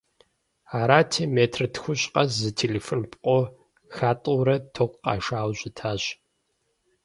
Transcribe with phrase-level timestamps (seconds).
[0.79, 3.39] Арати, метр тхущӀ къэс зы телефон пкъо
[3.95, 6.03] хатӀэурэ ток къашауэ щытащ.